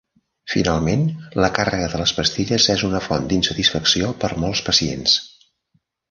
[0.51, 1.01] Finalment,
[1.43, 5.19] la càrrega de les pastilles és una font d'insatisfacció per molts pacients.